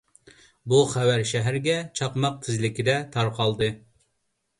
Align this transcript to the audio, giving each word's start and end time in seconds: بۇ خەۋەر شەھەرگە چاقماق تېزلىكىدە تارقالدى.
بۇ 0.71 0.77
خەۋەر 0.93 1.25
شەھەرگە 1.31 1.75
چاقماق 1.99 2.39
تېزلىكىدە 2.47 2.97
تارقالدى. 3.17 3.69